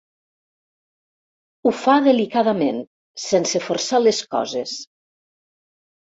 Ho 1.67 1.73
fa 1.81 1.97
delicadament, 2.07 2.79
sense 3.25 3.61
forçar 3.67 3.99
les 4.05 4.23
coses. 4.37 4.73